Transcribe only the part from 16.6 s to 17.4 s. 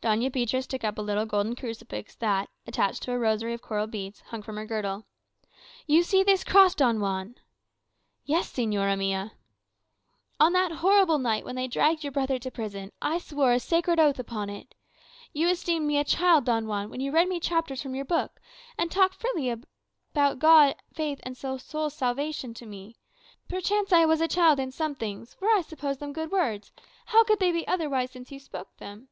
Juan, when you read me